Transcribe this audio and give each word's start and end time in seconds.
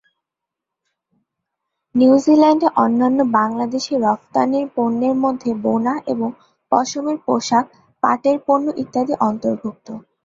নিউজিল্যান্ডে 1.95 2.67
অন্যান্য 2.77 3.19
বাংলাদেশি 3.37 3.93
রফতানির 3.97 4.65
পণ্যের 4.75 5.15
মধ্যে 5.23 5.51
বোনা 5.63 5.93
এবং 6.07 6.29
পশমের 6.71 7.17
পোশাক, 7.25 7.65
পাটের 8.03 8.37
পণ্য 8.47 8.65
ইত্যাদি 8.83 9.13
অন্তর্ভুক্ত। 9.21 9.87